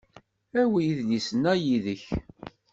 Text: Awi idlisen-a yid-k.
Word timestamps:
Awi 0.61 0.79
idlisen-a 0.89 1.53
yid-k. 1.63 2.03